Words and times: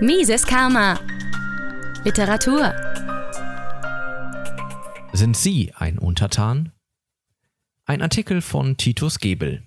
Mises 0.00 0.46
Karma. 0.46 1.00
Literatur. 2.04 2.74
Sind 5.14 5.38
Sie 5.38 5.72
ein 5.74 5.98
Untertan? 5.98 6.72
Ein 7.86 8.02
Artikel 8.02 8.42
von 8.42 8.76
Titus 8.76 9.18
Gebel. 9.20 9.62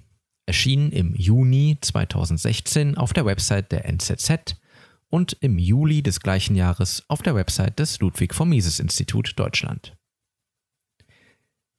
Erschien 0.45 0.91
im 0.91 1.15
Juni 1.15 1.79
2016 1.81 2.95
auf 2.95 3.11
der 3.11 3.25
Website 3.25 3.71
der 3.71 3.85
NZZ 3.85 4.55
und 5.09 5.35
im 5.41 5.57
Juli 5.57 6.03
des 6.03 6.19
gleichen 6.19 6.55
Jahres 6.55 7.03
auf 7.07 7.23
der 7.23 7.33
Website 7.33 7.79
des 7.79 7.99
Ludwig 7.99 8.35
von 8.35 8.49
Mises 8.49 8.79
Institut 8.79 9.33
Deutschland. 9.35 9.97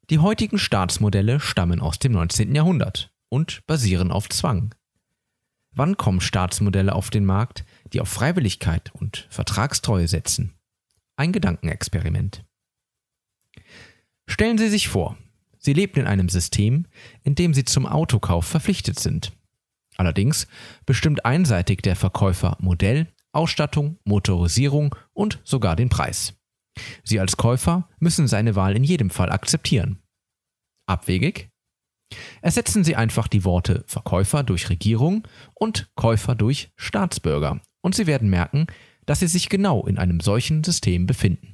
Die 0.09 0.19
heutigen 0.19 0.59
Staatsmodelle 0.59 1.39
stammen 1.39 1.79
aus 1.79 1.99
dem 1.99 2.11
19. 2.11 2.53
Jahrhundert 2.53 3.13
und 3.29 3.65
basieren 3.65 4.11
auf 4.11 4.27
Zwang. 4.27 4.75
Wann 5.71 5.95
kommen 5.95 6.19
Staatsmodelle 6.19 6.93
auf 6.93 7.11
den 7.11 7.23
Markt, 7.23 7.63
die 7.93 8.01
auf 8.01 8.09
Freiwilligkeit 8.09 8.91
und 8.93 9.27
Vertragstreue 9.29 10.07
setzen? 10.07 10.53
Ein 11.15 11.31
Gedankenexperiment. 11.31 12.43
Stellen 14.27 14.57
Sie 14.57 14.69
sich 14.69 14.87
vor, 14.87 15.17
Sie 15.57 15.73
leben 15.73 15.99
in 15.99 16.07
einem 16.07 16.29
System, 16.29 16.87
in 17.23 17.35
dem 17.35 17.53
Sie 17.53 17.65
zum 17.65 17.85
Autokauf 17.85 18.45
verpflichtet 18.45 18.99
sind. 18.99 19.31
Allerdings 19.97 20.47
bestimmt 20.85 21.25
einseitig 21.25 21.81
der 21.81 21.95
Verkäufer 21.95 22.57
Modell, 22.59 23.07
Ausstattung, 23.31 23.99
Motorisierung 24.03 24.95
und 25.13 25.39
sogar 25.43 25.75
den 25.75 25.89
Preis. 25.89 26.33
Sie 27.03 27.19
als 27.19 27.37
Käufer 27.37 27.87
müssen 27.99 28.27
seine 28.27 28.55
Wahl 28.55 28.75
in 28.75 28.83
jedem 28.83 29.09
Fall 29.09 29.31
akzeptieren. 29.31 29.99
Abwegig? 30.87 31.49
Ersetzen 32.41 32.83
Sie 32.83 32.95
einfach 32.95 33.27
die 33.27 33.45
Worte 33.45 33.83
Verkäufer 33.87 34.43
durch 34.43 34.69
Regierung 34.69 35.27
und 35.53 35.89
Käufer 35.95 36.35
durch 36.35 36.71
Staatsbürger 36.75 37.61
und 37.81 37.95
Sie 37.95 38.07
werden 38.07 38.29
merken, 38.29 38.67
dass 39.05 39.19
Sie 39.19 39.27
sich 39.27 39.49
genau 39.49 39.85
in 39.85 39.97
einem 39.97 40.19
solchen 40.19 40.63
System 40.63 41.07
befinden. 41.07 41.51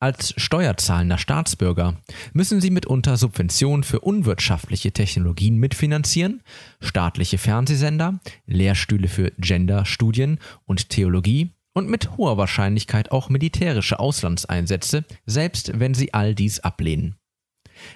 Als 0.00 0.32
steuerzahlender 0.36 1.18
Staatsbürger 1.18 2.00
müssen 2.32 2.60
sie 2.60 2.70
mitunter 2.70 3.16
Subventionen 3.16 3.82
für 3.82 3.98
unwirtschaftliche 3.98 4.92
Technologien 4.92 5.56
mitfinanzieren, 5.56 6.42
staatliche 6.80 7.36
Fernsehsender, 7.36 8.20
Lehrstühle 8.46 9.08
für 9.08 9.32
Genderstudien 9.38 10.38
und 10.66 10.90
Theologie 10.90 11.50
und 11.72 11.90
mit 11.90 12.16
hoher 12.16 12.36
Wahrscheinlichkeit 12.38 13.10
auch 13.10 13.28
militärische 13.28 13.98
Auslandseinsätze, 13.98 15.04
selbst 15.26 15.80
wenn 15.80 15.94
sie 15.94 16.14
all 16.14 16.36
dies 16.36 16.60
ablehnen. 16.60 17.16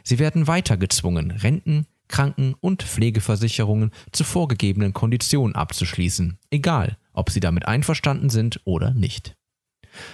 Sie 0.03 0.19
werden 0.19 0.48
weiter 0.48 0.77
gezwungen, 0.77 1.31
Renten, 1.31 1.86
Kranken- 2.12 2.55
und 2.60 2.82
Pflegeversicherungen 2.82 3.91
zu 4.12 4.22
vorgegebenen 4.22 4.92
Konditionen 4.92 5.56
abzuschließen, 5.56 6.38
egal 6.50 6.98
ob 7.14 7.30
sie 7.30 7.41
damit 7.41 7.66
einverstanden 7.66 8.28
sind 8.28 8.60
oder 8.64 8.92
nicht. 8.92 9.34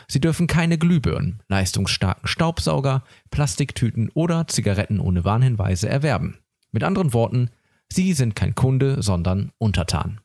Sie 0.07 0.21
dürfen 0.21 0.47
keine 0.47 0.79
Glühbirnen, 0.79 1.43
leistungsstarken 1.49 2.27
Staubsauger, 2.27 3.05
Plastiktüten 3.31 4.11
oder 4.15 4.47
Zigaretten 4.47 5.01
ohne 5.01 5.25
Warnhinweise 5.25 5.89
erwerben. 5.89 6.39
Mit 6.71 6.85
anderen 6.85 7.13
Worten, 7.13 7.51
Sie 7.93 8.13
sind 8.13 8.37
kein 8.37 8.55
Kunde, 8.55 9.03
sondern 9.03 9.51
Untertan. 9.59 10.21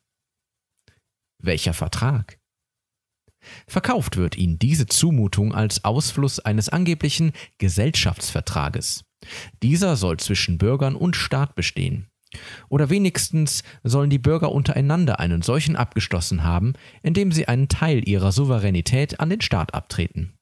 Welcher 1.42 1.74
Vertrag? 1.74 2.38
Verkauft 3.66 4.16
wird 4.16 4.36
Ihnen 4.36 4.58
diese 4.58 4.86
Zumutung 4.86 5.52
als 5.54 5.84
Ausfluss 5.84 6.38
eines 6.38 6.68
angeblichen 6.68 7.32
Gesellschaftsvertrages. 7.58 9.04
Dieser 9.62 9.96
soll 9.96 10.18
zwischen 10.18 10.58
Bürgern 10.58 10.96
und 10.96 11.16
Staat 11.16 11.54
bestehen. 11.54 12.08
Oder 12.68 12.90
wenigstens 12.90 13.62
sollen 13.82 14.10
die 14.10 14.18
Bürger 14.18 14.52
untereinander 14.52 15.20
einen 15.20 15.42
solchen 15.42 15.76
abgeschlossen 15.76 16.44
haben, 16.44 16.74
indem 17.02 17.32
sie 17.32 17.48
einen 17.48 17.68
Teil 17.68 18.06
ihrer 18.08 18.32
Souveränität 18.32 19.20
an 19.20 19.30
den 19.30 19.40
Staat 19.40 19.74
abtreten. 19.74 20.34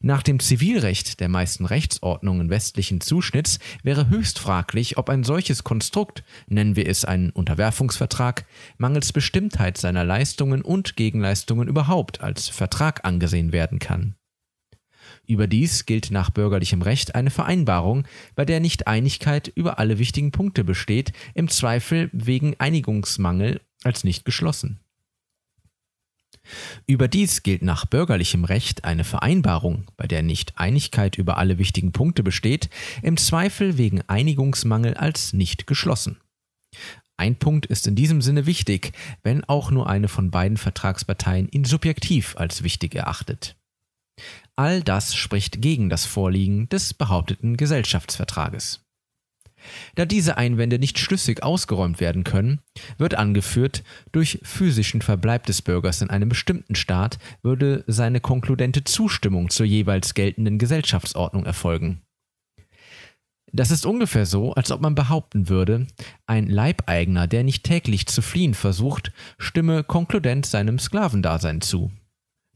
Nach 0.00 0.22
dem 0.22 0.38
Zivilrecht 0.38 1.20
der 1.20 1.28
meisten 1.28 1.66
Rechtsordnungen 1.66 2.48
westlichen 2.48 3.00
Zuschnitts 3.00 3.58
wäre 3.82 4.08
höchst 4.08 4.38
fraglich, 4.38 4.96
ob 4.96 5.10
ein 5.10 5.24
solches 5.24 5.64
Konstrukt, 5.64 6.22
nennen 6.46 6.76
wir 6.76 6.88
es 6.88 7.04
einen 7.04 7.30
Unterwerfungsvertrag, 7.30 8.46
mangels 8.78 9.12
Bestimmtheit 9.12 9.76
seiner 9.76 10.04
Leistungen 10.04 10.62
und 10.62 10.96
Gegenleistungen 10.96 11.68
überhaupt 11.68 12.20
als 12.20 12.48
Vertrag 12.48 13.04
angesehen 13.04 13.52
werden 13.52 13.78
kann. 13.78 14.17
Überdies 15.28 15.84
gilt 15.84 16.10
nach 16.10 16.30
bürgerlichem 16.30 16.80
Recht 16.80 17.14
eine 17.14 17.30
Vereinbarung, 17.30 18.08
bei 18.34 18.46
der 18.46 18.60
nicht 18.60 18.86
Einigkeit 18.86 19.46
über 19.54 19.78
alle 19.78 19.98
wichtigen 19.98 20.32
Punkte 20.32 20.64
besteht, 20.64 21.12
im 21.34 21.48
Zweifel 21.48 22.08
wegen 22.14 22.58
Einigungsmangel 22.58 23.60
als 23.84 24.04
nicht 24.04 24.24
geschlossen. 24.24 24.80
Überdies 26.86 27.42
gilt 27.42 27.60
nach 27.60 27.84
bürgerlichem 27.84 28.44
Recht 28.44 28.84
eine 28.84 29.04
Vereinbarung, 29.04 29.84
bei 29.98 30.06
der 30.06 30.22
nicht 30.22 30.58
Einigkeit 30.58 31.18
über 31.18 31.36
alle 31.36 31.58
wichtigen 31.58 31.92
Punkte 31.92 32.22
besteht, 32.22 32.70
im 33.02 33.18
Zweifel 33.18 33.76
wegen 33.76 34.00
Einigungsmangel 34.06 34.94
als 34.94 35.34
nicht 35.34 35.66
geschlossen. 35.66 36.18
Ein 37.18 37.36
Punkt 37.36 37.66
ist 37.66 37.86
in 37.86 37.96
diesem 37.96 38.22
Sinne 38.22 38.46
wichtig, 38.46 38.92
wenn 39.22 39.44
auch 39.44 39.70
nur 39.70 39.90
eine 39.90 40.08
von 40.08 40.30
beiden 40.30 40.56
Vertragsparteien 40.56 41.48
ihn 41.50 41.64
subjektiv 41.64 42.34
als 42.38 42.62
wichtig 42.62 42.94
erachtet. 42.94 43.57
All 44.58 44.82
das 44.82 45.14
spricht 45.14 45.62
gegen 45.62 45.88
das 45.88 46.04
Vorliegen 46.04 46.68
des 46.68 46.92
behaupteten 46.92 47.56
Gesellschaftsvertrages. 47.56 48.84
Da 49.94 50.04
diese 50.04 50.36
Einwände 50.36 50.80
nicht 50.80 50.98
schlüssig 50.98 51.44
ausgeräumt 51.44 52.00
werden 52.00 52.24
können, 52.24 52.58
wird 52.96 53.14
angeführt, 53.14 53.84
durch 54.10 54.40
physischen 54.42 55.00
Verbleib 55.00 55.46
des 55.46 55.62
Bürgers 55.62 56.02
in 56.02 56.10
einem 56.10 56.28
bestimmten 56.28 56.74
Staat 56.74 57.20
würde 57.40 57.84
seine 57.86 58.18
konkludente 58.20 58.82
Zustimmung 58.82 59.48
zur 59.48 59.64
jeweils 59.64 60.14
geltenden 60.14 60.58
Gesellschaftsordnung 60.58 61.46
erfolgen. 61.46 62.02
Das 63.52 63.70
ist 63.70 63.86
ungefähr 63.86 64.26
so, 64.26 64.54
als 64.54 64.72
ob 64.72 64.80
man 64.80 64.96
behaupten 64.96 65.48
würde, 65.48 65.86
ein 66.26 66.48
Leibeigener, 66.48 67.28
der 67.28 67.44
nicht 67.44 67.62
täglich 67.62 68.06
zu 68.08 68.22
fliehen 68.22 68.54
versucht, 68.54 69.12
stimme 69.38 69.84
konkludent 69.84 70.46
seinem 70.46 70.80
Sklavendasein 70.80 71.60
zu. 71.60 71.92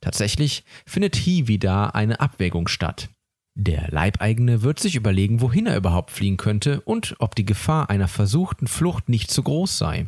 Tatsächlich 0.03 0.65
findet 0.85 1.17
hier 1.17 1.49
wieder 1.49 1.95
eine 1.95 2.21
Abwägung 2.21 2.69
statt. 2.69 3.09
Der 3.55 3.89
Leibeigene 3.91 4.63
wird 4.63 4.81
sich 4.81 4.97
überlegen, 4.97 5.41
wohin 5.41 5.67
er 5.67 5.77
überhaupt 5.77 6.11
fliehen 6.11 6.37
könnte 6.37 6.81
und 6.83 7.15
ob 7.19 7.35
die 7.35 7.47
Gefahr 7.47 7.89
einer 7.89 8.09
versuchten 8.09 8.67
Flucht 8.67 9.09
nicht 9.09 9.31
zu 9.31 9.43
groß 9.43 9.79
sei. 9.79 10.07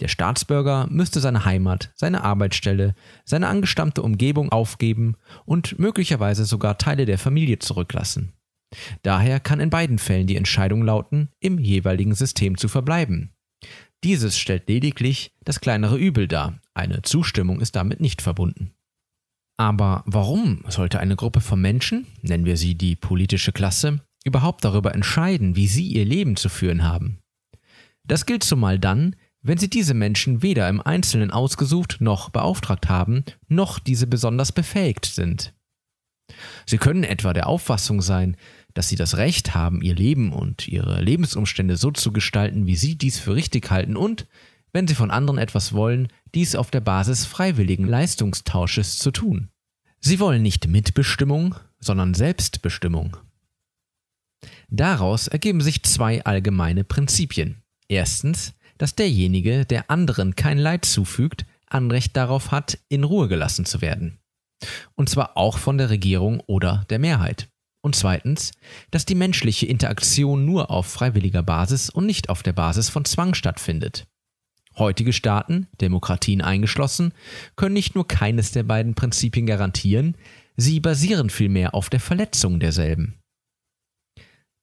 Der 0.00 0.08
Staatsbürger 0.08 0.88
müsste 0.90 1.20
seine 1.20 1.44
Heimat, 1.44 1.92
seine 1.94 2.24
Arbeitsstelle, 2.24 2.94
seine 3.24 3.48
angestammte 3.48 4.02
Umgebung 4.02 4.50
aufgeben 4.50 5.16
und 5.44 5.78
möglicherweise 5.78 6.44
sogar 6.44 6.78
Teile 6.78 7.06
der 7.06 7.18
Familie 7.18 7.58
zurücklassen. 7.58 8.32
Daher 9.02 9.38
kann 9.38 9.60
in 9.60 9.70
beiden 9.70 9.98
Fällen 9.98 10.26
die 10.26 10.36
Entscheidung 10.36 10.82
lauten, 10.82 11.28
im 11.40 11.58
jeweiligen 11.58 12.14
System 12.14 12.56
zu 12.56 12.68
verbleiben. 12.68 13.32
Dieses 14.02 14.38
stellt 14.38 14.68
lediglich 14.68 15.32
das 15.44 15.60
kleinere 15.60 15.96
Übel 15.96 16.26
dar, 16.26 16.60
eine 16.74 17.02
Zustimmung 17.02 17.60
ist 17.60 17.76
damit 17.76 18.00
nicht 18.00 18.20
verbunden. 18.20 18.74
Aber 19.56 20.02
warum 20.06 20.64
sollte 20.68 20.98
eine 20.98 21.16
Gruppe 21.16 21.40
von 21.40 21.60
Menschen, 21.60 22.06
nennen 22.22 22.44
wir 22.44 22.56
sie 22.56 22.74
die 22.74 22.96
politische 22.96 23.52
Klasse, 23.52 24.00
überhaupt 24.24 24.64
darüber 24.64 24.94
entscheiden, 24.94 25.54
wie 25.54 25.68
sie 25.68 25.86
ihr 25.86 26.04
Leben 26.04 26.36
zu 26.36 26.48
führen 26.48 26.82
haben? 26.82 27.18
Das 28.06 28.26
gilt 28.26 28.42
zumal 28.42 28.78
dann, 28.78 29.16
wenn 29.42 29.58
sie 29.58 29.68
diese 29.68 29.94
Menschen 29.94 30.42
weder 30.42 30.68
im 30.68 30.80
Einzelnen 30.80 31.30
ausgesucht 31.30 31.98
noch 32.00 32.30
beauftragt 32.30 32.88
haben, 32.88 33.24
noch 33.48 33.78
diese 33.78 34.06
besonders 34.06 34.52
befähigt 34.52 35.06
sind. 35.06 35.54
Sie 36.66 36.78
können 36.78 37.04
etwa 37.04 37.34
der 37.34 37.46
Auffassung 37.46 38.00
sein, 38.00 38.36
dass 38.72 38.88
sie 38.88 38.96
das 38.96 39.18
Recht 39.18 39.54
haben, 39.54 39.82
ihr 39.82 39.94
Leben 39.94 40.32
und 40.32 40.66
ihre 40.66 41.00
Lebensumstände 41.00 41.76
so 41.76 41.90
zu 41.90 42.12
gestalten, 42.12 42.66
wie 42.66 42.76
sie 42.76 42.96
dies 42.96 43.18
für 43.18 43.34
richtig 43.34 43.70
halten 43.70 43.96
und, 43.96 44.26
wenn 44.72 44.88
sie 44.88 44.94
von 44.94 45.10
anderen 45.10 45.38
etwas 45.38 45.72
wollen, 45.74 46.08
dies 46.34 46.56
auf 46.56 46.70
der 46.70 46.80
Basis 46.80 47.26
freiwilligen 47.26 47.86
Leistungstausches 47.86 48.98
zu 48.98 49.10
tun. 49.10 49.50
Sie 50.06 50.20
wollen 50.20 50.42
nicht 50.42 50.68
Mitbestimmung, 50.68 51.54
sondern 51.80 52.12
Selbstbestimmung. 52.12 53.16
Daraus 54.68 55.28
ergeben 55.28 55.62
sich 55.62 55.82
zwei 55.82 56.22
allgemeine 56.26 56.84
Prinzipien. 56.84 57.62
Erstens, 57.88 58.52
dass 58.76 58.96
derjenige, 58.96 59.64
der 59.64 59.90
anderen 59.90 60.36
kein 60.36 60.58
Leid 60.58 60.84
zufügt, 60.84 61.46
Anrecht 61.66 62.18
darauf 62.18 62.50
hat, 62.50 62.78
in 62.90 63.02
Ruhe 63.02 63.28
gelassen 63.28 63.64
zu 63.64 63.80
werden. 63.80 64.18
Und 64.94 65.08
zwar 65.08 65.38
auch 65.38 65.56
von 65.56 65.78
der 65.78 65.88
Regierung 65.88 66.40
oder 66.40 66.84
der 66.90 66.98
Mehrheit. 66.98 67.48
Und 67.80 67.96
zweitens, 67.96 68.52
dass 68.90 69.06
die 69.06 69.14
menschliche 69.14 69.64
Interaktion 69.64 70.44
nur 70.44 70.70
auf 70.70 70.84
freiwilliger 70.84 71.42
Basis 71.42 71.88
und 71.88 72.04
nicht 72.04 72.28
auf 72.28 72.42
der 72.42 72.52
Basis 72.52 72.90
von 72.90 73.06
Zwang 73.06 73.32
stattfindet. 73.32 74.06
Heutige 74.76 75.12
Staaten, 75.12 75.68
Demokratien 75.80 76.40
eingeschlossen, 76.40 77.12
können 77.56 77.74
nicht 77.74 77.94
nur 77.94 78.08
keines 78.08 78.52
der 78.52 78.64
beiden 78.64 78.94
Prinzipien 78.94 79.46
garantieren, 79.46 80.16
sie 80.56 80.80
basieren 80.80 81.30
vielmehr 81.30 81.74
auf 81.74 81.90
der 81.90 82.00
Verletzung 82.00 82.60
derselben. 82.60 83.14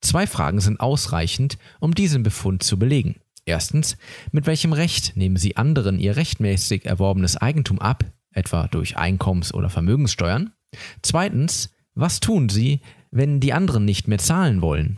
Zwei 0.02 0.28
Fragen 0.28 0.60
sind 0.60 0.80
ausreichend, 0.80 1.58
um 1.80 1.94
diesen 1.94 2.24
Befund 2.24 2.64
zu 2.64 2.78
belegen. 2.80 3.22
Erstens, 3.46 3.98
mit 4.32 4.46
welchem 4.46 4.74
Recht 4.74 5.16
nehmen 5.16 5.38
Sie 5.38 5.58
anderen 5.58 6.00
ihr 6.00 6.16
rechtmäßig 6.16 6.86
erworbenes 6.86 7.38
Eigentum 7.38 7.80
ab, 7.80 8.06
etwa 8.34 8.68
durch 8.68 8.98
Einkommens- 8.98 9.54
oder 9.54 9.70
Vermögenssteuern? 9.70 10.54
Zweitens, 11.02 11.74
was 11.94 12.20
tun 12.20 12.50
Sie, 12.50 12.82
wenn 13.12 13.40
die 13.40 13.54
anderen 13.54 13.86
nicht 13.86 14.08
mehr 14.08 14.20
zahlen 14.20 14.62
wollen? 14.62 14.98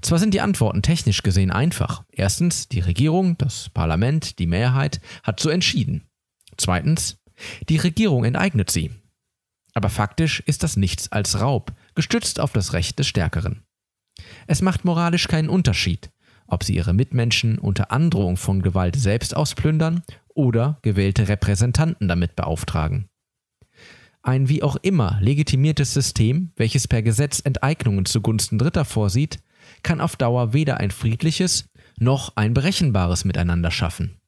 Zwar 0.00 0.18
sind 0.18 0.34
die 0.34 0.40
Antworten 0.40 0.82
technisch 0.82 1.22
gesehen 1.22 1.50
einfach. 1.50 2.04
Erstens, 2.10 2.68
die 2.68 2.80
Regierung, 2.80 3.38
das 3.38 3.68
Parlament, 3.70 4.38
die 4.38 4.46
Mehrheit 4.46 5.00
hat 5.22 5.40
so 5.40 5.50
entschieden. 5.50 6.08
Zweitens, 6.56 7.18
die 7.68 7.76
Regierung 7.76 8.24
enteignet 8.24 8.70
sie. 8.70 8.90
Aber 9.74 9.90
faktisch 9.90 10.40
ist 10.40 10.62
das 10.62 10.76
nichts 10.76 11.12
als 11.12 11.40
Raub, 11.40 11.72
gestützt 11.94 12.40
auf 12.40 12.52
das 12.52 12.72
Recht 12.72 12.98
des 12.98 13.06
Stärkeren. 13.06 13.62
Es 14.46 14.62
macht 14.62 14.84
moralisch 14.84 15.28
keinen 15.28 15.48
Unterschied, 15.48 16.10
ob 16.48 16.64
sie 16.64 16.74
ihre 16.74 16.94
Mitmenschen 16.94 17.58
unter 17.58 17.92
Androhung 17.92 18.36
von 18.36 18.62
Gewalt 18.62 18.96
selbst 18.96 19.36
ausplündern 19.36 20.02
oder 20.34 20.78
gewählte 20.82 21.28
Repräsentanten 21.28 22.08
damit 22.08 22.34
beauftragen. 22.34 23.08
Ein 24.22 24.48
wie 24.48 24.62
auch 24.62 24.76
immer 24.76 25.18
legitimiertes 25.20 25.94
System, 25.94 26.52
welches 26.56 26.88
per 26.88 27.02
Gesetz 27.02 27.40
Enteignungen 27.44 28.04
zugunsten 28.04 28.58
Dritter 28.58 28.84
vorsieht, 28.84 29.38
kann 29.82 30.00
auf 30.00 30.16
Dauer 30.16 30.52
weder 30.52 30.78
ein 30.78 30.90
friedliches 30.90 31.68
noch 31.98 32.36
ein 32.36 32.54
berechenbares 32.54 33.24
Miteinander 33.24 33.70
schaffen. 33.70 34.20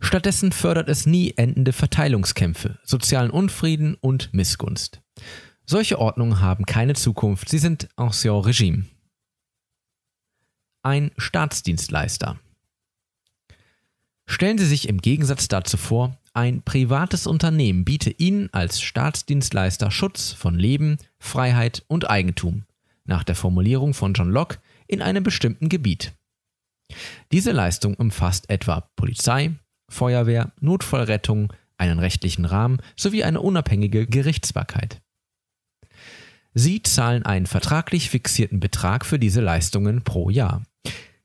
Stattdessen 0.00 0.52
fördert 0.52 0.88
es 0.88 1.06
nie 1.06 1.34
endende 1.36 1.72
Verteilungskämpfe, 1.72 2.78
sozialen 2.82 3.30
Unfrieden 3.30 3.96
und 4.00 4.32
Missgunst. 4.32 5.02
Solche 5.66 5.98
Ordnungen 5.98 6.40
haben 6.40 6.64
keine 6.66 6.94
Zukunft, 6.94 7.48
sie 7.48 7.58
sind 7.58 7.88
ancien 7.96 8.34
Regime. 8.34 8.86
Ein 10.82 11.12
Staatsdienstleister. 11.18 12.40
Stellen 14.26 14.58
Sie 14.58 14.66
sich 14.66 14.88
im 14.88 14.98
Gegensatz 14.98 15.48
dazu 15.48 15.76
vor, 15.76 16.16
ein 16.32 16.62
privates 16.62 17.26
Unternehmen 17.26 17.84
biete 17.84 18.10
Ihnen 18.10 18.48
als 18.52 18.80
Staatsdienstleister 18.80 19.90
Schutz 19.90 20.32
von 20.32 20.54
Leben, 20.54 20.98
Freiheit 21.18 21.84
und 21.88 22.08
Eigentum, 22.08 22.64
nach 23.10 23.24
der 23.24 23.34
Formulierung 23.34 23.92
von 23.92 24.14
John 24.14 24.30
Locke, 24.30 24.58
in 24.86 25.02
einem 25.02 25.22
bestimmten 25.22 25.68
Gebiet. 25.68 26.12
Diese 27.30 27.52
Leistung 27.52 27.94
umfasst 27.94 28.48
etwa 28.48 28.88
Polizei, 28.96 29.52
Feuerwehr, 29.90 30.52
Notfallrettung, 30.60 31.52
einen 31.76 31.98
rechtlichen 31.98 32.44
Rahmen 32.44 32.80
sowie 32.96 33.24
eine 33.24 33.40
unabhängige 33.40 34.06
Gerichtsbarkeit. 34.06 35.00
Sie 36.52 36.82
zahlen 36.82 37.24
einen 37.24 37.46
vertraglich 37.46 38.10
fixierten 38.10 38.60
Betrag 38.60 39.06
für 39.06 39.18
diese 39.18 39.40
Leistungen 39.40 40.02
pro 40.02 40.30
Jahr. 40.30 40.62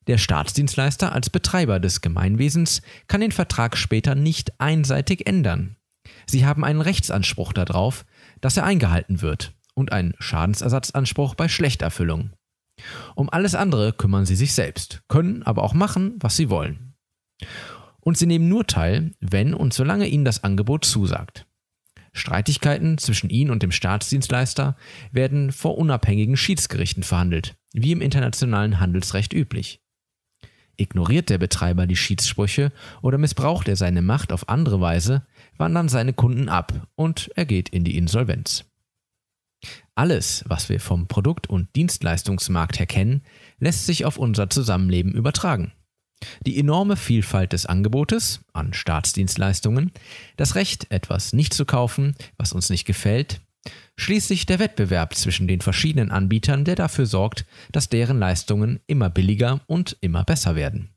Der 0.08 0.20
Staatsdienstleister 0.20 1.14
als 1.14 1.32
Betreiber 1.32 1.80
des 1.80 2.02
Gemeinwesens 2.02 2.84
kann 3.08 3.22
den 3.22 3.32
Vertrag 3.32 3.76
später 3.76 4.14
nicht 4.14 4.60
einseitig 4.60 5.26
ändern. 5.26 5.78
Sie 6.28 6.46
haben 6.46 6.64
einen 6.64 6.82
Rechtsanspruch 6.82 7.54
darauf, 7.54 8.06
dass 8.40 8.58
er 8.58 8.66
eingehalten 8.66 9.22
wird 9.22 9.56
und 9.76 9.92
einen 9.92 10.16
Schadensersatzanspruch 10.20 11.36
bei 11.36 11.48
Schlechterfüllung. 11.48 12.32
Um 13.16 13.30
alles 13.30 13.56
andere 13.56 13.94
kümmern 13.94 14.26
sie 14.26 14.36
sich 14.36 14.54
selbst, 14.54 15.04
können 15.08 15.44
aber 15.44 15.64
auch 15.64 15.74
machen, 15.74 16.16
was 16.20 16.36
sie 16.36 16.50
wollen. 16.50 16.96
Und 18.00 18.18
sie 18.18 18.26
nehmen 18.26 18.50
nur 18.50 18.68
teil, 18.68 19.14
wenn 19.20 19.54
und 19.54 19.74
solange 19.74 20.08
ihnen 20.08 20.26
das 20.26 20.44
Angebot 20.44 20.86
zusagt. 20.86 21.48
Streitigkeiten 22.14 22.98
zwischen 22.98 23.30
ihnen 23.30 23.52
und 23.52 23.62
dem 23.62 23.72
Staatsdienstleister 23.72 24.78
werden 25.12 25.52
vor 25.52 25.78
unabhängigen 25.78 26.38
Schiedsgerichten 26.38 27.04
verhandelt, 27.04 27.56
wie 27.74 27.92
im 27.92 28.02
internationalen 28.02 28.80
Handelsrecht 28.80 29.34
üblich. 29.34 29.82
Ignoriert 30.78 31.30
der 31.30 31.38
Betreiber 31.38 31.88
die 31.88 31.96
Schiedssprüche 31.96 32.72
oder 33.02 33.18
missbraucht 33.18 33.68
er 33.68 33.76
seine 33.76 34.02
Macht 34.02 34.32
auf 34.32 34.50
andere 34.50 34.82
Weise, 34.82 35.26
wandern 35.58 35.90
seine 35.90 36.14
Kunden 36.14 36.50
ab 36.50 36.88
und 36.96 37.32
er 37.36 37.46
geht 37.46 37.70
in 37.70 37.84
die 37.84 37.98
Insolvenz. 37.98 38.66
Alles, 39.96 40.44
was 40.48 40.70
wir 40.70 40.80
vom 40.80 41.08
Produkt- 41.08 41.48
und 41.48 41.76
Dienstleistungsmarkt 41.76 42.80
her 42.80 42.86
kennen, 42.86 43.22
lässt 43.60 43.86
sich 43.86 44.06
auf 44.06 44.18
unser 44.18 44.50
Zusammenleben 44.50 45.14
übertragen. 45.14 45.72
Die 46.46 46.58
enorme 46.60 46.96
Vielfalt 46.96 47.54
des 47.54 47.66
Angebotes 47.66 48.42
an 48.54 48.74
Staatsdienstleistungen, 48.74 49.92
das 50.38 50.56
Recht, 50.56 50.92
etwas 50.92 51.34
nicht 51.34 51.54
zu 51.54 51.66
kaufen, 51.66 52.16
was 52.38 52.54
uns 52.54 52.70
nicht 52.70 52.86
gefällt, 52.86 53.42
schließlich 53.98 54.46
der 54.46 54.60
Wettbewerb 54.60 55.16
zwischen 55.16 55.48
den 55.48 55.62
verschiedenen 55.62 56.12
Anbietern, 56.12 56.66
der 56.66 56.76
dafür 56.76 57.06
sorgt, 57.06 57.46
dass 57.72 57.90
deren 57.90 58.20
Leistungen 58.20 58.80
immer 58.88 59.10
billiger 59.10 59.62
und 59.68 59.98
immer 60.02 60.24
besser 60.24 60.56
werden. 60.56 60.90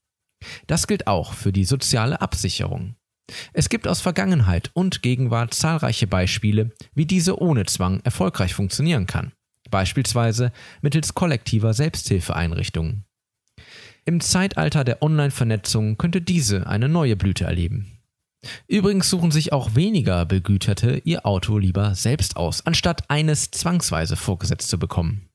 Das 0.66 0.86
gilt 0.86 1.06
auch 1.06 1.32
für 1.32 1.52
die 1.52 1.64
soziale 1.64 2.20
Absicherung. 2.20 2.94
Es 3.52 3.69
gibt 3.69 3.86
aus 3.86 4.00
Vergangenheit 4.00 4.70
und 4.75 5.02
Gegenwart 5.02 5.54
zahlreiche 5.54 6.06
Beispiele, 6.06 6.72
wie 6.94 7.06
diese 7.06 7.40
ohne 7.40 7.66
Zwang 7.66 8.00
erfolgreich 8.00 8.54
funktionieren 8.54 9.06
kann, 9.06 9.32
beispielsweise 9.70 10.52
mittels 10.80 11.14
kollektiver 11.14 11.75
Selbsthilfeeinrichtungen. 11.75 13.04
Im 14.04 14.20
Zeitalter 14.20 14.84
der 14.84 15.02
Online-Vernetzung 15.02 15.98
könnte 15.98 16.22
diese 16.22 16.66
eine 16.66 16.88
neue 16.88 17.16
Blüte 17.16 17.44
erleben. 17.44 17.98
Übrigens 18.66 19.10
suchen 19.10 19.30
sich 19.30 19.52
auch 19.52 19.75
weniger 19.75 20.25
Begüterte 20.25 21.02
ihr 21.04 21.26
Auto 21.26 21.58
lieber 21.58 21.94
selbst 21.94 22.36
aus, 22.36 22.64
anstatt 22.64 23.10
eines 23.10 23.50
zwangsweise 23.50 24.16
vorgesetzt 24.16 24.69
zu 24.69 24.78
bekommen. 24.78 25.27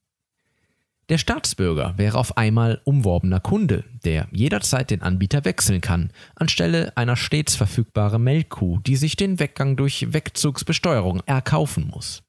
Der 1.10 1.18
Staatsbürger 1.18 1.94
wäre 1.98 2.18
auf 2.18 2.38
einmal 2.38 2.80
umworbener 2.84 3.40
Kunde, 3.40 3.84
der 4.04 4.26
jederzeit 4.32 4.90
den 4.90 5.02
Anbieter 5.02 5.44
wechseln 5.44 5.82
kann, 5.82 6.10
anstelle 6.34 6.96
einer 6.96 7.16
stets 7.16 7.56
verfügbaren 7.56 8.22
Melkkuh, 8.22 8.78
die 8.80 8.96
sich 8.96 9.16
den 9.16 9.38
Weggang 9.38 9.76
durch 9.76 10.14
Wegzugsbesteuerung 10.14 11.22
erkaufen 11.26 11.90
muss. 11.92 12.22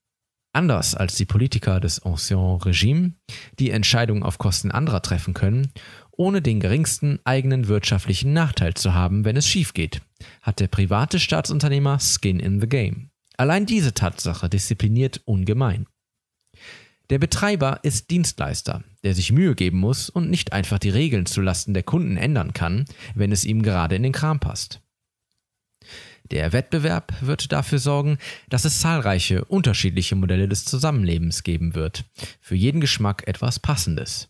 Anders 0.51 0.95
als 0.95 1.15
die 1.15 1.25
Politiker 1.25 1.79
des 1.79 2.03
Ancien 2.03 2.57
Regime, 2.57 3.13
die 3.59 3.71
Entscheidungen 3.71 4.23
auf 4.23 4.37
Kosten 4.37 4.71
anderer 4.71 5.01
treffen 5.01 5.33
können, 5.33 5.71
ohne 6.11 6.41
den 6.41 6.59
geringsten 6.59 7.19
eigenen 7.25 7.67
wirtschaftlichen 7.67 8.33
Nachteil 8.33 8.73
zu 8.73 8.93
haben, 8.93 9.25
wenn 9.25 9.35
es 9.37 9.47
schief 9.47 9.73
geht, 9.73 10.01
hat 10.41 10.59
der 10.59 10.67
private 10.67 11.19
Staatsunternehmer 11.19 11.99
Skin 11.99 12.39
in 12.39 12.61
the 12.61 12.67
Game. 12.67 13.09
Allein 13.37 13.65
diese 13.65 13.93
Tatsache 13.93 14.47
diszipliniert 14.47 15.21
ungemein. 15.25 15.87
Der 17.09 17.19
Betreiber 17.19 17.79
ist 17.83 18.09
Dienstleister, 18.09 18.83
der 19.03 19.13
sich 19.13 19.31
Mühe 19.31 19.55
geben 19.55 19.77
muss 19.77 20.09
und 20.09 20.29
nicht 20.29 20.53
einfach 20.53 20.79
die 20.79 20.89
Regeln 20.89 21.25
zulasten 21.25 21.73
der 21.73 21.83
Kunden 21.83 22.17
ändern 22.17 22.53
kann, 22.53 22.85
wenn 23.13 23.31
es 23.31 23.45
ihm 23.45 23.61
gerade 23.61 23.95
in 23.95 24.03
den 24.03 24.11
Kram 24.11 24.39
passt. 24.39 24.81
Der 26.31 26.53
Wettbewerb 26.53 27.13
wird 27.21 27.51
dafür 27.51 27.77
sorgen, 27.77 28.17
dass 28.49 28.65
es 28.65 28.79
zahlreiche 28.79 29.45
unterschiedliche 29.45 30.15
Modelle 30.15 30.47
des 30.47 30.65
Zusammenlebens 30.65 31.43
geben 31.43 31.75
wird, 31.75 32.05
für 32.41 32.55
jeden 32.55 32.81
Geschmack 32.81 33.27
etwas 33.27 33.59
Passendes. 33.59 34.29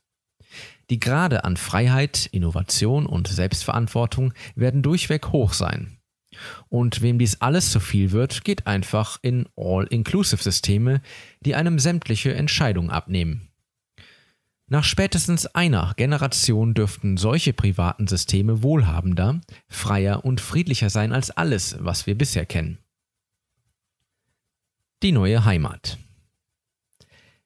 Die 0.89 0.99
Grade 0.99 1.45
an 1.45 1.55
Freiheit, 1.55 2.27
Innovation 2.31 3.05
und 3.05 3.29
Selbstverantwortung 3.29 4.33
werden 4.55 4.81
durchweg 4.81 5.29
hoch 5.29 5.53
sein, 5.53 5.97
und 6.69 7.01
wem 7.01 7.19
dies 7.19 7.41
alles 7.41 7.71
zu 7.71 7.79
viel 7.79 8.11
wird, 8.11 8.43
geht 8.43 8.67
einfach 8.67 9.19
in 9.21 9.47
All-Inclusive-Systeme, 9.55 11.01
die 11.41 11.55
einem 11.55 11.79
sämtliche 11.79 12.33
Entscheidungen 12.33 12.89
abnehmen. 12.89 13.49
Nach 14.67 14.83
spätestens 14.83 15.45
einer 15.45 15.93
Generation 15.95 16.73
dürften 16.73 17.17
solche 17.17 17.53
privaten 17.53 18.07
Systeme 18.07 18.63
wohlhabender, 18.63 19.41
freier 19.67 20.25
und 20.25 20.41
friedlicher 20.41 20.89
sein 20.89 21.13
als 21.13 21.29
alles, 21.29 21.77
was 21.79 22.07
wir 22.07 22.17
bisher 22.17 22.47
kennen. 22.47 22.79
Die 25.03 25.11
neue 25.11 25.45
Heimat. 25.45 25.99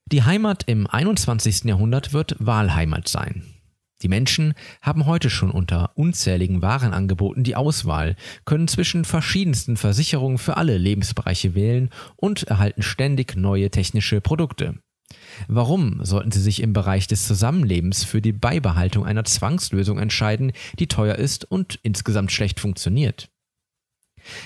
Die 0.05 0.23
Heimat 0.23 0.63
im 0.67 0.87
21. 0.87 1.65
Jahrhundert 1.65 2.13
wird 2.13 2.35
Wahlheimat 2.39 3.09
sein. 3.09 3.43
Die 4.01 4.07
Menschen 4.07 4.53
haben 4.81 5.05
heute 5.05 5.29
schon 5.29 5.51
unter 5.51 5.91
unzähligen 5.95 6.61
Warenangeboten 6.61 7.43
die 7.43 7.55
Auswahl, 7.55 8.15
können 8.45 8.67
zwischen 8.67 9.03
verschiedensten 9.03 9.75
Versicherungen 9.75 10.37
für 10.37 10.57
alle 10.57 10.77
Lebensbereiche 10.77 11.53
wählen 11.53 11.89
und 12.15 12.43
erhalten 12.43 12.81
ständig 12.81 13.35
neue 13.35 13.69
technische 13.71 14.21
Produkte. 14.21 14.75
Warum 15.47 16.03
sollten 16.05 16.31
sie 16.31 16.41
sich 16.41 16.61
im 16.61 16.73
Bereich 16.73 17.07
des 17.07 17.25
Zusammenlebens 17.25 18.03
für 18.03 18.21
die 18.21 18.31
Beibehaltung 18.31 19.05
einer 19.05 19.23
Zwangslösung 19.23 19.97
entscheiden, 19.97 20.51
die 20.77 20.87
teuer 20.87 21.15
ist 21.15 21.45
und 21.49 21.79
insgesamt 21.81 22.31
schlecht 22.31 22.59
funktioniert? 22.59 23.29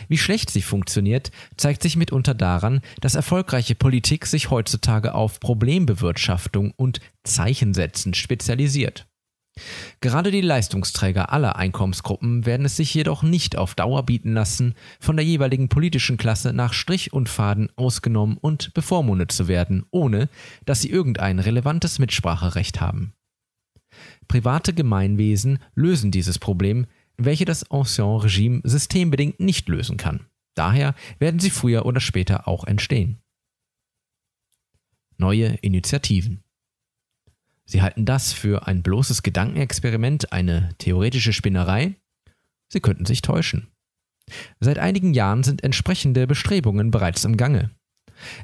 Wie 0.07 0.17
schlecht 0.17 0.49
sie 0.49 0.61
funktioniert, 0.61 1.31
zeigt 1.57 1.81
sich 1.83 1.95
mitunter 1.95 2.33
daran, 2.33 2.81
dass 3.01 3.15
erfolgreiche 3.15 3.75
Politik 3.75 4.25
sich 4.25 4.49
heutzutage 4.49 5.15
auf 5.15 5.39
Problembewirtschaftung 5.39 6.71
und 6.71 7.01
Zeichensetzen 7.23 8.13
spezialisiert. 8.13 9.07
Gerade 10.01 10.31
die 10.31 10.41
Leistungsträger 10.41 11.31
aller 11.31 11.55
Einkommensgruppen 11.55 12.45
werden 12.45 12.65
es 12.65 12.75
sich 12.75 12.93
jedoch 12.93 13.21
nicht 13.23 13.55
auf 13.55 13.75
Dauer 13.75 14.03
bieten 14.03 14.33
lassen, 14.33 14.73
von 14.99 15.15
der 15.15 15.25
jeweiligen 15.25 15.69
politischen 15.69 16.17
Klasse 16.17 16.53
nach 16.53 16.73
Strich 16.73 17.13
und 17.13 17.29
Faden 17.29 17.69
ausgenommen 17.75 18.37
und 18.37 18.73
bevormundet 18.73 19.31
zu 19.31 19.47
werden, 19.47 19.85
ohne 19.91 20.29
dass 20.65 20.81
sie 20.81 20.89
irgendein 20.89 21.39
relevantes 21.39 21.99
Mitspracherecht 21.99 22.81
haben. 22.81 23.13
Private 24.27 24.73
Gemeinwesen 24.73 25.59
lösen 25.75 26.09
dieses 26.09 26.39
Problem, 26.39 26.87
welche 27.17 27.45
das 27.45 27.69
Ancien-Regime 27.69 28.61
systembedingt 28.63 29.39
nicht 29.39 29.69
lösen 29.69 29.97
kann. 29.97 30.25
Daher 30.55 30.95
werden 31.19 31.39
sie 31.39 31.51
früher 31.51 31.85
oder 31.85 31.99
später 31.99 32.47
auch 32.47 32.63
entstehen. 32.63 33.19
Neue 35.17 35.55
Initiativen. 35.61 36.43
Sie 37.65 37.81
halten 37.81 38.05
das 38.05 38.33
für 38.33 38.67
ein 38.67 38.83
bloßes 38.83 39.23
Gedankenexperiment, 39.23 40.33
eine 40.33 40.69
theoretische 40.77 41.33
Spinnerei? 41.33 41.95
Sie 42.69 42.81
könnten 42.81 43.05
sich 43.05 43.21
täuschen. 43.21 43.67
Seit 44.59 44.79
einigen 44.79 45.13
Jahren 45.13 45.43
sind 45.43 45.63
entsprechende 45.63 46.27
Bestrebungen 46.27 46.91
bereits 46.91 47.25
im 47.25 47.37
Gange. 47.37 47.71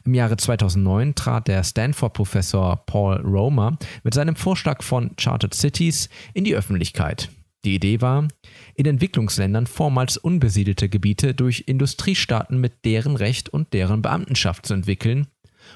Im 0.04 0.14
Jahre 0.14 0.38
2009 0.38 1.16
trat 1.16 1.48
der 1.48 1.64
Stanford-Professor 1.64 2.86
Paul 2.86 3.18
Romer 3.22 3.78
mit 4.04 4.14
seinem 4.14 4.36
Vorschlag 4.36 4.84
von 4.84 5.16
Chartered 5.18 5.54
Cities 5.54 6.10
in 6.34 6.44
die 6.44 6.56
Öffentlichkeit. 6.56 7.30
Die 7.66 7.76
Idee 7.76 8.00
war, 8.02 8.28
in 8.76 8.86
Entwicklungsländern 8.86 9.68
vormals 9.68 10.18
unbesiedelte 10.18 10.88
Gebiete 10.88 11.34
durch 11.34 11.66
Industriestaaten 11.68 12.60
mit 12.60 12.86
deren 12.86 13.16
Recht 13.18 13.50
und 13.50 13.74
deren 13.74 14.02
Beamtenschaft 14.02 14.66
zu 14.66 14.74
entwickeln, 14.74 15.28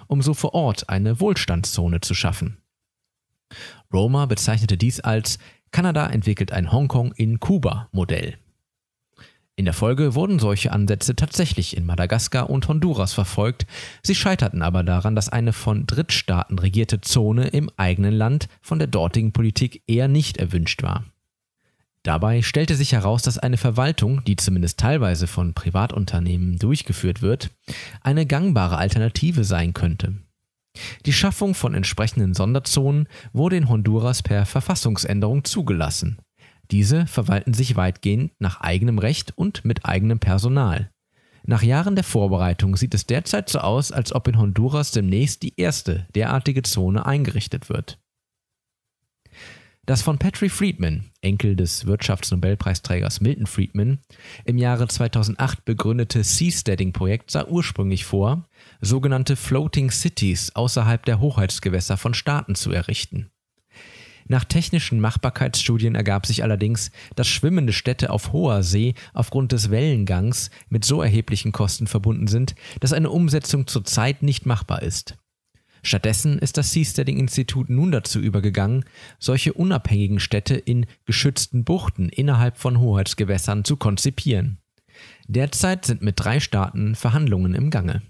um 0.08 0.22
so 0.22 0.34
vor 0.34 0.54
Ort 0.54 0.90
eine 0.90 1.20
Wohlstandszone 1.20 2.00
zu 2.00 2.14
schaffen. 2.14 2.63
Roma 3.92 4.26
bezeichnete 4.26 4.78
dies 4.78 5.00
als 5.00 5.40
Kanada 5.72 6.08
entwickelt 6.08 6.52
ein 6.52 6.72
Hongkong 6.72 7.14
in 7.14 7.40
Kuba 7.40 7.90
Modell. 7.92 8.38
In 9.56 9.66
der 9.66 9.74
Folge 9.74 10.16
wurden 10.16 10.40
solche 10.40 10.72
Ansätze 10.72 11.16
tatsächlich 11.16 11.78
in 11.78 11.86
Madagaskar 11.86 12.50
und 12.50 12.68
Honduras 12.68 13.14
verfolgt, 13.14 13.68
sie 14.02 14.16
scheiterten 14.16 14.64
aber 14.64 14.84
daran, 14.84 15.16
dass 15.16 15.30
eine 15.30 15.54
von 15.54 15.86
Drittstaaten 15.86 16.58
regierte 16.58 17.02
Zone 17.02 17.50
im 17.50 17.70
eigenen 17.78 18.16
Land 18.16 18.48
von 18.62 18.80
der 18.80 18.88
dortigen 18.88 19.32
Politik 19.32 19.84
eher 19.86 20.08
nicht 20.08 20.38
erwünscht 20.38 20.82
war. 20.82 21.06
Dabei 22.02 22.42
stellte 22.42 22.76
sich 22.76 22.94
heraus, 22.94 23.22
dass 23.22 23.38
eine 23.38 23.58
Verwaltung, 23.58 24.24
die 24.26 24.36
zumindest 24.36 24.80
teilweise 24.80 25.28
von 25.28 25.54
Privatunternehmen 25.54 26.58
durchgeführt 26.58 27.22
wird, 27.22 27.52
eine 28.02 28.26
gangbare 28.26 28.78
Alternative 28.78 29.44
sein 29.44 29.74
könnte. 29.74 30.16
Die 31.06 31.14
Schaffung 31.14 31.54
von 31.54 31.74
entsprechenden 31.74 32.34
Sonderzonen 32.34 33.08
wurde 33.34 33.58
in 33.58 33.70
Honduras 33.70 34.24
per 34.24 34.46
Verfassungsänderung 34.46 35.44
zugelassen. 35.44 36.20
Diese 36.72 37.06
verwalten 37.08 37.54
sich 37.54 37.76
weitgehend 37.76 38.32
nach 38.40 38.62
eigenem 38.62 39.00
Recht 39.00 39.38
und 39.38 39.66
mit 39.66 39.86
eigenem 39.86 40.20
Personal. 40.20 40.90
Nach 41.46 41.62
Jahren 41.62 41.96
der 41.96 42.06
Vorbereitung 42.06 42.78
sieht 42.78 42.94
es 42.94 43.06
derzeit 43.06 43.50
so 43.50 43.60
aus, 43.60 43.92
als 43.92 44.16
ob 44.16 44.30
in 44.30 44.38
Honduras 44.38 44.92
demnächst 44.92 45.44
die 45.44 45.54
erste 45.58 46.08
derartige 46.16 46.62
Zone 46.62 47.06
eingerichtet 47.06 47.68
wird. 47.68 48.00
Das 49.86 50.02
von 50.02 50.18
Patrick 50.18 50.54
Friedman, 50.54 51.12
Enkel 51.20 51.58
des 51.58 51.86
Wirtschaftsnobelpreisträgers 51.86 53.20
Milton 53.20 53.48
Friedman, 53.48 54.00
im 54.46 54.58
Jahre 54.58 54.88
2008 54.88 55.66
begründete 55.66 56.24
Seasteading-Projekt 56.24 57.32
sah 57.32 57.46
ursprünglich 57.48 58.06
vor, 58.06 58.48
sogenannte 58.80 59.36
Floating 59.36 59.92
Cities 59.92 60.56
außerhalb 60.56 61.04
der 61.04 61.20
Hoheitsgewässer 61.20 61.98
von 61.98 62.14
Staaten 62.14 62.56
zu 62.56 62.72
errichten. 62.72 63.30
Nach 64.26 64.46
technischen 64.46 65.02
Machbarkeitsstudien 65.02 65.96
ergab 65.96 66.28
sich 66.28 66.44
allerdings, 66.44 66.92
dass 67.18 67.28
schwimmende 67.28 67.74
Städte 67.74 68.10
auf 68.10 68.32
hoher 68.32 68.64
See 68.64 68.94
aufgrund 69.14 69.52
des 69.52 69.70
Wellengangs 69.70 70.50
mit 70.70 70.86
so 70.86 71.02
erheblichen 71.02 71.52
Kosten 71.52 71.88
verbunden 71.88 72.28
sind, 72.28 72.56
dass 72.80 72.94
eine 72.94 73.10
Umsetzung 73.10 73.68
zurzeit 73.68 74.24
nicht 74.24 74.46
machbar 74.46 74.82
ist. 74.82 75.18
Stattdessen 75.84 76.40
ist 76.40 76.58
das 76.58 76.72
Seasteading-Institut 76.72 77.70
nun 77.70 77.92
dazu 77.92 78.20
übergegangen, 78.20 78.86
solche 79.20 79.54
unabhängigen 79.54 80.22
Städte 80.22 80.56
in 80.56 80.86
geschützten 81.06 81.66
Buchten 81.66 82.08
innerhalb 82.08 82.58
von 82.58 82.80
Hoheitsgewässern 82.80 83.66
zu 83.66 83.76
konzipieren. 83.76 84.60
Derzeit 85.28 85.86
sind 85.86 86.02
mit 86.02 86.16
drei 86.18 86.40
Staaten 86.40 86.96
Verhandlungen 86.96 87.54
im 87.54 87.70
Gange. 87.70 88.02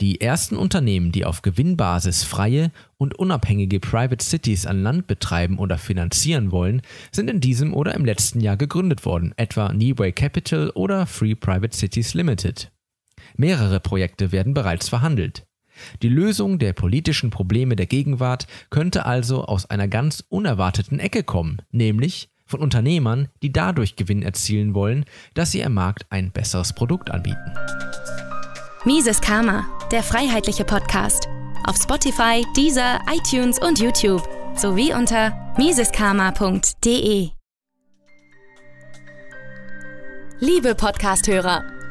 Die 0.00 0.20
ersten 0.20 0.56
Unternehmen, 0.56 1.12
die 1.12 1.24
auf 1.24 1.42
Gewinnbasis 1.42 2.24
freie 2.24 2.72
und 2.96 3.16
unabhängige 3.16 3.78
Private 3.78 4.24
Cities 4.24 4.66
an 4.66 4.82
Land 4.82 5.06
betreiben 5.06 5.58
oder 5.58 5.78
finanzieren 5.78 6.50
wollen, 6.50 6.82
sind 7.12 7.30
in 7.30 7.40
diesem 7.40 7.72
oder 7.72 7.94
im 7.94 8.04
letzten 8.04 8.40
Jahr 8.40 8.56
gegründet 8.56 9.04
worden, 9.04 9.32
etwa 9.36 9.72
Neway 9.72 10.10
Capital 10.10 10.70
oder 10.70 11.06
Free 11.06 11.36
Private 11.36 11.76
Cities 11.76 12.14
Limited. 12.14 12.72
Mehrere 13.36 13.78
Projekte 13.78 14.32
werden 14.32 14.52
bereits 14.52 14.88
verhandelt. 14.88 15.46
Die 16.02 16.08
Lösung 16.08 16.58
der 16.58 16.72
politischen 16.72 17.30
Probleme 17.30 17.76
der 17.76 17.86
Gegenwart 17.86 18.46
könnte 18.70 19.06
also 19.06 19.44
aus 19.44 19.66
einer 19.66 19.88
ganz 19.88 20.24
unerwarteten 20.28 20.98
Ecke 20.98 21.22
kommen, 21.22 21.62
nämlich 21.70 22.30
von 22.46 22.60
Unternehmern, 22.60 23.28
die 23.42 23.52
dadurch 23.52 23.96
Gewinn 23.96 24.22
erzielen 24.22 24.74
wollen, 24.74 25.04
dass 25.34 25.50
sie 25.50 25.64
am 25.64 25.74
Markt 25.74 26.06
ein 26.10 26.30
besseres 26.30 26.74
Produkt 26.74 27.10
anbieten. 27.10 27.52
Mises 28.84 29.20
Karma, 29.20 29.66
der 29.90 30.02
freiheitliche 30.02 30.64
Podcast. 30.64 31.28
Auf 31.64 31.76
Spotify, 31.76 32.44
Deezer, 32.54 33.00
iTunes 33.10 33.58
und 33.58 33.80
YouTube 33.80 34.22
sowie 34.56 34.92
unter 34.92 35.54
miseskarma.de. 35.56 37.30
Liebe 40.40 40.74
Podcasthörer, 40.74 41.64